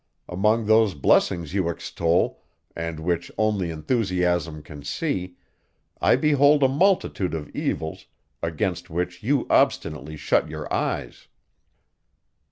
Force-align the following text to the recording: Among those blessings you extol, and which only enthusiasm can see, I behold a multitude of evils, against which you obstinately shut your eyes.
Among 0.27 0.65
those 0.65 0.95
blessings 0.95 1.53
you 1.53 1.69
extol, 1.69 2.41
and 2.75 2.99
which 2.99 3.29
only 3.37 3.69
enthusiasm 3.69 4.63
can 4.63 4.81
see, 4.81 5.37
I 6.01 6.15
behold 6.15 6.63
a 6.63 6.67
multitude 6.67 7.35
of 7.35 7.49
evils, 7.55 8.07
against 8.41 8.89
which 8.89 9.21
you 9.21 9.45
obstinately 9.51 10.17
shut 10.17 10.49
your 10.49 10.67
eyes. 10.73 11.27